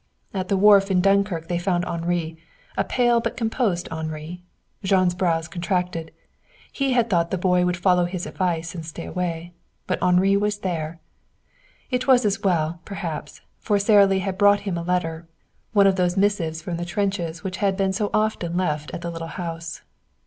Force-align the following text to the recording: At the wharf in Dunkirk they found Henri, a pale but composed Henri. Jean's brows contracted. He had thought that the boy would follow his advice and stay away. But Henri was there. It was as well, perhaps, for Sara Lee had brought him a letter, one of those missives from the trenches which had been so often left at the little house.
At 0.33 0.47
the 0.47 0.57
wharf 0.57 0.89
in 0.89 0.99
Dunkirk 0.99 1.47
they 1.47 1.59
found 1.59 1.85
Henri, 1.85 2.35
a 2.75 2.83
pale 2.83 3.19
but 3.19 3.37
composed 3.37 3.87
Henri. 3.91 4.41
Jean's 4.83 5.13
brows 5.13 5.47
contracted. 5.47 6.09
He 6.71 6.93
had 6.93 7.07
thought 7.07 7.29
that 7.29 7.37
the 7.37 7.41
boy 7.47 7.67
would 7.67 7.77
follow 7.77 8.05
his 8.05 8.25
advice 8.25 8.73
and 8.73 8.83
stay 8.83 9.05
away. 9.05 9.53
But 9.85 10.01
Henri 10.01 10.35
was 10.37 10.57
there. 10.61 10.99
It 11.91 12.07
was 12.07 12.25
as 12.25 12.41
well, 12.41 12.79
perhaps, 12.83 13.41
for 13.59 13.77
Sara 13.77 14.07
Lee 14.07 14.17
had 14.25 14.39
brought 14.39 14.61
him 14.61 14.75
a 14.75 14.81
letter, 14.81 15.27
one 15.71 15.85
of 15.85 15.97
those 15.97 16.17
missives 16.17 16.63
from 16.63 16.77
the 16.77 16.83
trenches 16.85 17.43
which 17.43 17.57
had 17.57 17.77
been 17.77 17.93
so 17.93 18.09
often 18.11 18.57
left 18.57 18.89
at 18.95 19.01
the 19.01 19.11
little 19.11 19.27
house. 19.37 19.83